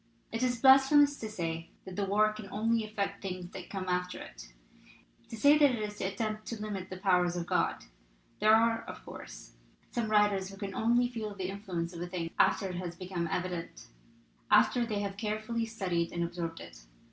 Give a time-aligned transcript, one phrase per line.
[0.31, 4.17] "It is blasphemous to say that the war can only affect things that come after
[4.19, 4.51] it;
[5.29, 7.85] to say that is to attempt to limit the powers of God.
[8.39, 9.51] There are, of course,
[9.91, 13.29] some writers who can only feel the influence of a thing after it has become
[13.31, 13.89] evident;
[14.49, 16.83] after they have carefully studied and absorbed it.